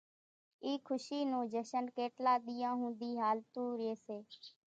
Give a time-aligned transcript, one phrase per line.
[0.65, 4.17] اِي کشي نون جشن ڪيٽلان ۮيان ۿوڌي ھالتون رئي سي